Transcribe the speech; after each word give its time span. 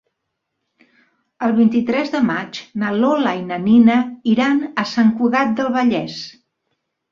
El 1.47 1.53
vint-i-tres 1.59 2.09
de 2.15 2.21
maig 2.29 2.63
na 2.85 2.91
Lola 3.03 3.35
i 3.41 3.45
na 3.51 3.61
Nina 3.67 4.01
iran 4.35 4.65
a 4.71 4.89
Sant 4.95 5.15
Cugat 5.23 5.57
del 5.63 5.73
Vallès. 5.79 6.21